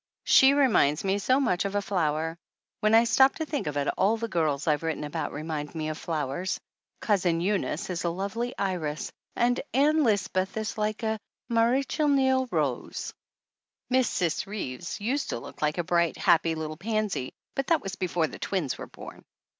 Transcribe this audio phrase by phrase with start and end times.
[0.23, 2.35] She reminds me so much of a flower.
[2.79, 5.89] When I stop to think of it, all the girls I've written about remind me
[5.89, 6.59] of flowers.
[7.01, 11.19] Cousin Eunice is like a lovely iris, and Ann Lisbeth is like a
[11.49, 13.13] Marechal Niel rose.
[13.91, 17.95] Miss Cis Reeves used to look like a bright, happy little pansy, but that was
[17.95, 19.23] before the twins were born.